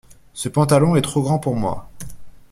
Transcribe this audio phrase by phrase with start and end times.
[0.33, 1.91] Ce pantalon est trop grand pour moi.